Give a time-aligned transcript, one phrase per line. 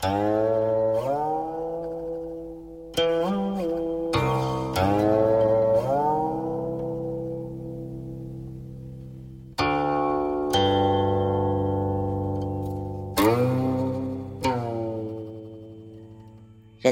[0.00, 0.10] 任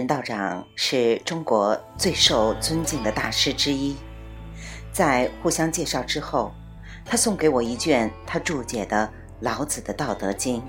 [0.07, 3.97] 道长是中国最受尊敬的大师之一。
[4.93, 6.51] 在互相介绍之后，
[7.05, 9.09] 他送给我一卷他注解的
[9.41, 10.61] 老子的《道德经》。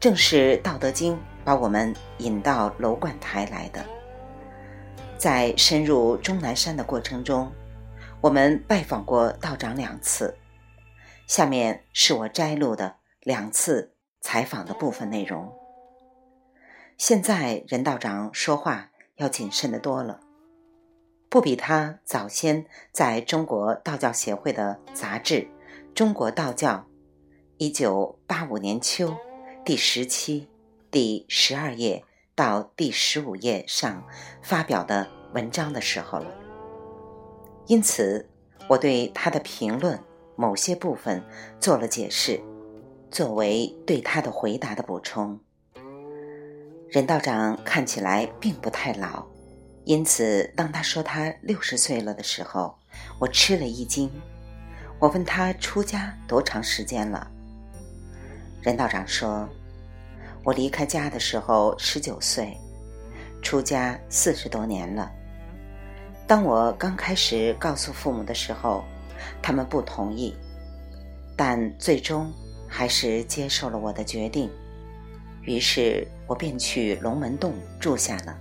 [0.00, 1.14] 正是《道德经》
[1.44, 3.84] 把我们引到楼观台来的。
[5.18, 7.52] 在深入终南山的过程中，
[8.22, 10.34] 我们拜访过道长两次。
[11.26, 13.92] 下面是我摘录的两次
[14.22, 15.52] 采访的部分内容。
[16.96, 20.20] 现在任道长说话要谨慎的多了，
[21.28, 25.34] 不比他早先在中国道教协会的杂志
[25.94, 26.72] 《中国道教》
[27.58, 29.14] 一九八五年秋
[29.70, 30.48] 第十期
[30.90, 34.04] 第十二页到第十五页上
[34.42, 36.26] 发表的文章的时候了。
[37.68, 38.28] 因此，
[38.68, 39.96] 我对他的评论
[40.34, 41.22] 某些部分
[41.60, 42.42] 做了解释，
[43.12, 45.38] 作为对他的回答的补充。
[46.88, 49.24] 任道长看起来并不太老，
[49.84, 52.76] 因此当他说他六十岁了的时候，
[53.20, 54.10] 我吃了一惊。
[54.98, 57.30] 我问他出家多长时间了？
[58.60, 59.48] 任道长说
[60.42, 62.56] ：“我离开家的时候十九岁，
[63.42, 65.10] 出家四十多年了。
[66.26, 68.84] 当我刚开始告诉父母的时候，
[69.42, 70.34] 他们不同意，
[71.36, 72.32] 但最终
[72.66, 74.50] 还是接受了我的决定。”
[75.44, 78.38] 于是我便去龙门洞住下了。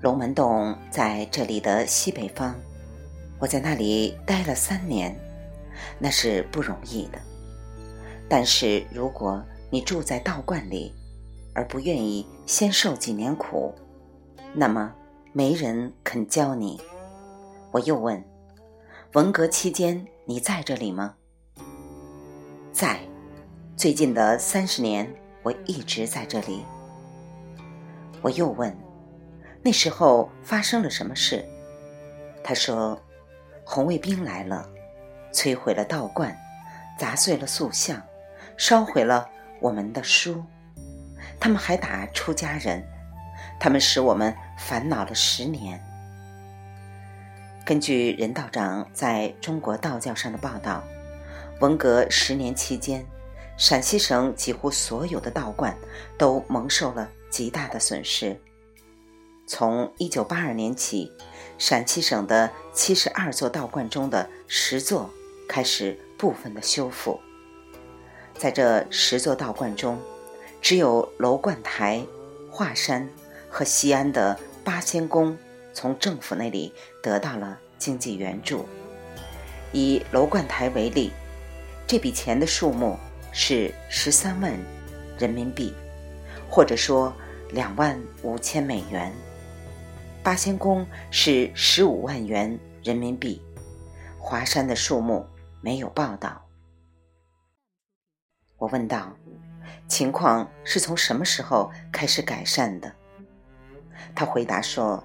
[0.00, 2.54] 龙门洞在这里的西北方，
[3.38, 5.14] 我在那里待了三年，
[5.98, 7.18] 那是不容易的。
[8.28, 9.42] 但是如果
[9.74, 10.94] 你住在道观里，
[11.52, 13.74] 而不愿意先受几年苦，
[14.52, 14.94] 那么
[15.32, 16.80] 没人肯教你。
[17.72, 18.24] 我又问：
[19.14, 21.16] 文革期间你在这里吗？
[22.72, 23.00] 在，
[23.76, 25.12] 最近的三十年。
[25.42, 26.64] 我一直在这里。
[28.22, 28.74] 我又问
[29.60, 31.44] ：“那时候发生了什么事？”
[32.44, 32.96] 他说
[33.66, 34.70] ：“红卫兵来了，
[35.32, 36.32] 摧毁了道观，
[36.96, 38.00] 砸碎了塑像，
[38.56, 39.28] 烧毁了
[39.64, 40.44] 我们的书。
[41.40, 42.86] 他们还打出家人，
[43.58, 45.82] 他们使我们烦恼了十年。”
[47.64, 50.84] 根据任道长在中国道教上的报道，
[51.60, 53.02] 文革十年期间。
[53.56, 55.74] 陕西省几乎所有的道观
[56.18, 58.38] 都蒙受了极大的损失。
[59.46, 61.12] 从1982年起，
[61.56, 65.08] 陕西省的72座道观中的十座
[65.48, 67.20] 开始部分的修复。
[68.38, 69.98] 在这十座道观中，
[70.60, 72.04] 只有楼观台、
[72.50, 73.08] 华山
[73.48, 75.36] 和西安的八仙宫
[75.72, 78.66] 从政府那里得到了经济援助。
[79.72, 81.10] 以楼观台为例，
[81.86, 82.96] 这笔钱的数目。
[83.36, 84.56] 是十三万
[85.18, 85.74] 人民币，
[86.48, 87.12] 或者说
[87.50, 89.12] 两万五千美元。
[90.22, 93.42] 八仙宫是十五万元人民币，
[94.20, 95.26] 华山的数目
[95.60, 96.43] 没有报道。
[98.64, 99.12] 我问道
[99.86, 102.90] ：“情况是从什么时候开始改善的？”
[104.16, 105.04] 他回答说：“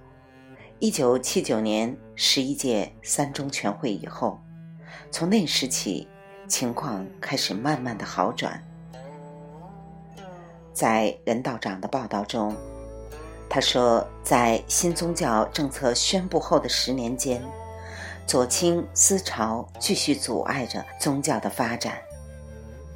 [0.79, 4.39] 一九七九年十一届三中全会以后，
[5.11, 6.07] 从那时起。”
[6.47, 8.59] 情况开始慢慢的好转。
[10.73, 12.55] 在任道长的报道中，
[13.47, 17.39] 他说，在新宗教政策宣布后的十年间，
[18.25, 21.99] 左倾思潮继续阻碍着宗教的发展，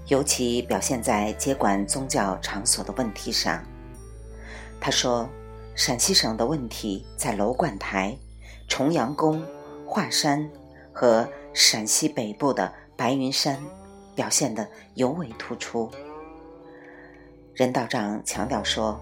[0.07, 3.63] 尤其表现在接管宗教场所的问题上。
[4.79, 5.29] 他说，
[5.75, 8.17] 陕西省的问题在楼观台、
[8.67, 9.43] 重阳宫、
[9.85, 10.49] 华山
[10.91, 12.73] 和陕西北部的。
[12.95, 13.59] 白云山
[14.15, 15.89] 表现得尤为突出。
[17.55, 19.01] 任道长强调说：“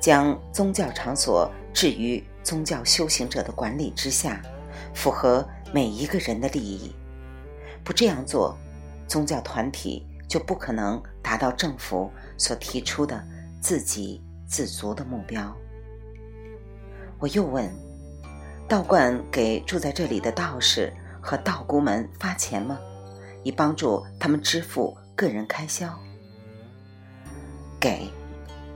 [0.00, 4.40] 将宗教场所置于宗教修行者的管理之下，
[4.94, 6.94] 符合每一个人的利益。
[7.84, 8.56] 不这样做，
[9.06, 13.24] 宗教团体就不可能达到政府所提出的
[13.60, 15.54] 自给自足的目标。”
[17.18, 17.70] 我又问
[18.68, 22.78] ：“道观给住在这里的道士和道姑们发钱吗？”
[23.44, 25.94] 以帮助他们支付个人开销。
[27.78, 28.08] 给，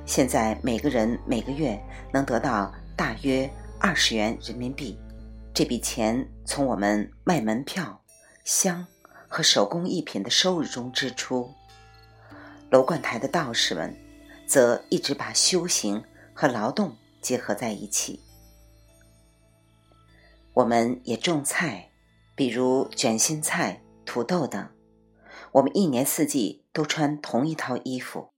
[0.04, 1.82] 现在每个人每个月
[2.12, 5.00] 能得到大约二十元人民币。
[5.54, 7.98] 这笔钱从我们卖门票、
[8.44, 8.86] 香
[9.28, 11.54] 和手工艺品的收入中支出。
[12.70, 13.96] 楼观台的道士们
[14.46, 16.02] 则一直把修行
[16.34, 18.20] 和劳动结合在一起。
[20.54, 21.90] 我们也种菜，
[22.34, 24.68] 比如卷心菜、土豆等。
[25.52, 28.30] 我们一年四季都穿同一套衣服，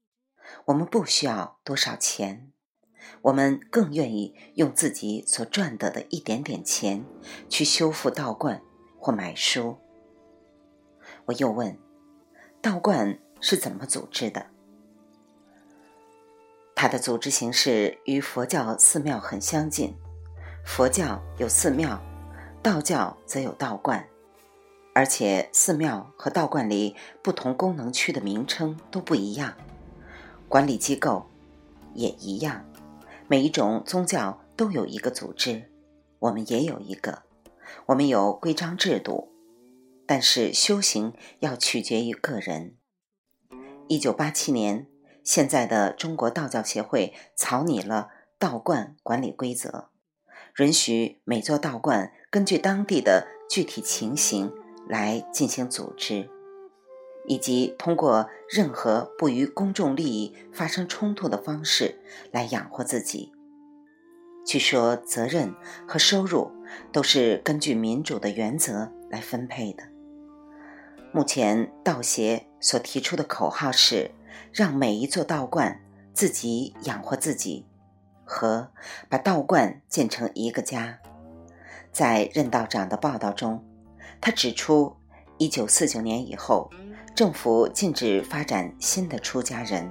[0.66, 2.52] 我们不需要多少钱，
[3.22, 7.04] 我们更愿意用自己所赚得的一点点钱
[7.48, 8.62] 去修复道观
[8.98, 9.78] 或买书。
[11.30, 11.76] 我又问：
[12.60, 14.46] 道观是怎么组织的？
[16.74, 19.94] 它的组织形式与佛教寺庙很相近，
[20.64, 22.00] 佛教有寺庙，
[22.60, 24.04] 道教则有道观。
[24.92, 29.54] 而且寺庙和道观里不同功能区的名称都不一样，
[30.48, 31.24] 管理机构
[31.94, 32.64] 也一样。
[33.28, 35.70] 每一种宗教都有一个组织，
[36.18, 37.22] 我们也有一个。
[37.86, 39.30] 我们有规章制度，
[40.10, 42.74] 但是修行要取决于个人。
[43.86, 44.88] 一九八七年，
[45.22, 49.90] 现在的中国道教协会草拟了道观管理规则，
[50.58, 54.52] 允许每座道观根据当地的具体情形。
[54.88, 56.28] 来进行组织，
[57.28, 62.00] 以及通过任何不与公众利益发生冲突的方式
[62.32, 63.30] 来养活自己。
[64.44, 65.54] 据说责任
[65.86, 66.50] 和收入
[66.90, 69.84] 都是根据民主的原则来分配的。
[71.12, 74.12] 目前道协所提出的口号是
[74.54, 75.80] “让每一座道观
[76.14, 77.66] 自己养活自己”
[78.24, 78.70] 和
[79.10, 81.00] “把道观建成一个家”。
[81.90, 83.64] 在任道长的报道中。
[84.20, 84.94] 他指出，
[85.38, 86.70] 一九四九年以后，
[87.14, 89.90] 政府禁止发展新的出家人。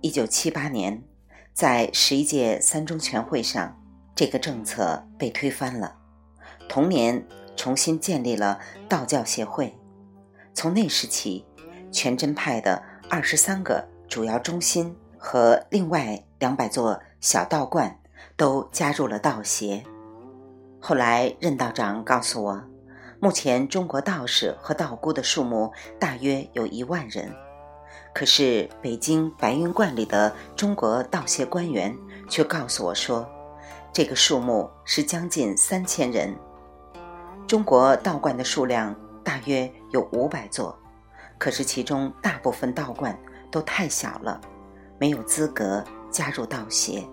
[0.00, 1.02] 一九七八年，
[1.52, 3.78] 在十一届三中全会上，
[4.14, 5.96] 这个政策被推翻了。
[6.68, 8.58] 同年，重新建立了
[8.88, 9.76] 道教协会。
[10.56, 11.44] 从那时起，
[11.92, 17.94] 全真派的二十三个主要中心和另外两百座小道观
[18.38, 19.84] 都加入了道协。
[20.80, 22.64] 后来，任道长告诉我。
[23.20, 25.70] 目前，中国道士和道姑的数目
[26.00, 27.30] 大约有一万人，
[28.14, 31.94] 可是北京白云观里的中国道协官员
[32.30, 33.28] 却告诉我说，
[33.92, 36.34] 这个数目是将近三千人。
[37.46, 40.78] 中国道观的数量大约有五百座，
[41.36, 43.18] 可是其中大部分道观
[43.50, 44.40] 都太小了，
[45.00, 47.04] 没有资格加入道协。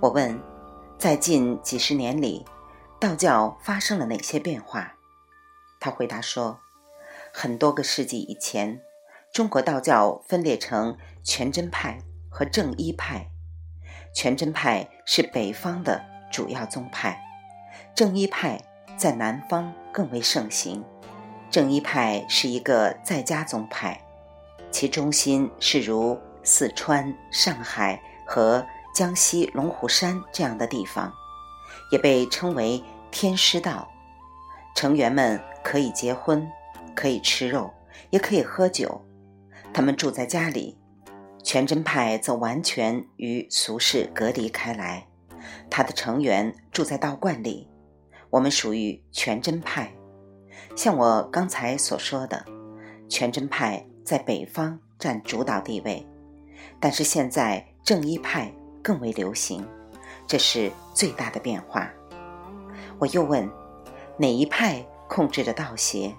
[0.00, 0.40] 我问，
[0.98, 2.46] 在近几十年里。
[2.98, 4.94] 道教发生了哪些变化？
[5.78, 6.58] 他回答说
[7.30, 8.80] ：“很多个世纪以前，
[9.34, 11.98] 中国道教分裂成全真派
[12.30, 13.28] 和正一派。
[14.14, 16.02] 全真派是北方的
[16.32, 17.22] 主要宗派，
[17.94, 18.58] 正一派
[18.96, 20.84] 在南方更为盛行。
[21.50, 24.00] 正一派是一个在家宗派，
[24.70, 28.64] 其中心是如四川、上海和
[28.94, 31.12] 江西龙虎山这样的地方。”
[31.92, 32.82] 也被称为
[33.12, 33.88] 天师道，
[34.74, 36.44] 成员们可以结婚，
[36.96, 37.72] 可以吃肉，
[38.10, 39.04] 也可以喝酒。
[39.72, 40.76] 他们住在家里，
[41.44, 45.06] 全真派则完全与俗世隔离开来。
[45.70, 47.68] 他的成员住在道观里。
[48.36, 49.90] 我们属于全真派。
[50.74, 52.44] 像我刚才所说的，
[53.08, 56.06] 全真派在北方占主导地位，
[56.78, 58.52] 但是现在正一派
[58.82, 59.66] 更为流行。
[60.26, 61.90] 这是最大的变化。
[62.98, 63.50] 我又问，
[64.18, 66.12] 哪一派控制着道协？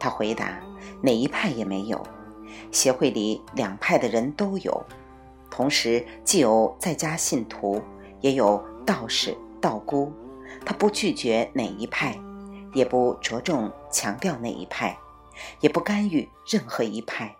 [0.00, 0.58] 他回答，
[1.00, 2.04] 哪一派也没有，
[2.72, 4.84] 协会里两派的人都有，
[5.48, 7.80] 同时既有在家信徒，
[8.20, 10.12] 也有道士、道姑。
[10.64, 12.18] 他不拒绝哪一派，
[12.72, 14.98] 也不着重强调哪一派，
[15.60, 17.36] 也不干预任何一派。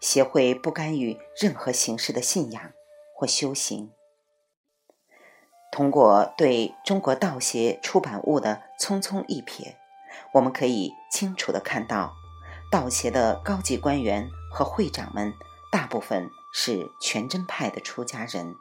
[0.00, 2.72] 协会不干预任何形式的信仰
[3.14, 3.92] 或修行。
[5.70, 9.74] 通过对中国道协出版物的匆匆一瞥，
[10.34, 12.14] 我们可以清楚地看到，
[12.70, 15.32] 道协的高级官员和会长们
[15.70, 18.56] 大部分是全真派的出家人。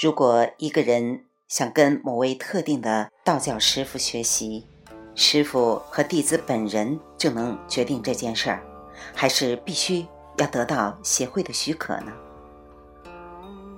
[0.00, 4.66] 如果一个人想跟某位特定的道教师傅学习，
[5.14, 8.62] 师傅和弟子本人就能决定这件事儿，
[9.14, 10.06] 还是必须
[10.38, 12.12] 要得到协会的许可呢？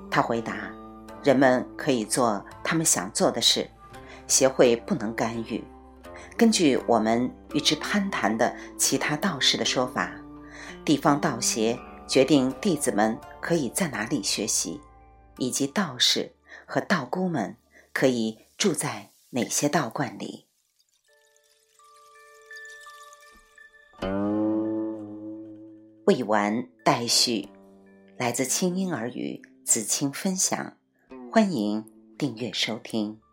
[0.09, 0.71] 他回答。
[1.25, 3.69] 人们可以做他们想做的事，
[4.29, 5.65] 协会不能干预。
[6.37, 10.13] 根据我们与之攀谈的其他道士的说法，
[10.85, 11.77] 地方道协
[12.07, 14.81] 决定弟子们可以在哪里学习，
[15.39, 16.31] 以及道士
[16.67, 17.57] 和道姑们
[17.95, 20.47] 可以住在哪些道观里。
[26.05, 27.49] 未完待续，
[28.19, 30.77] 来自清音儿语子清分享，
[31.33, 31.83] 欢迎
[32.19, 33.24] 订阅收听。